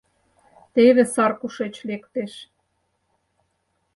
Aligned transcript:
Теве 0.73 1.03
сар 1.13 1.31
кушеч 1.39 1.75
лектеш! 1.87 2.33